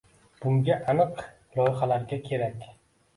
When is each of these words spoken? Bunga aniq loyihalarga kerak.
Bunga 0.43 0.77
aniq 0.93 1.21
loyihalarga 1.59 2.19
kerak. 2.31 2.65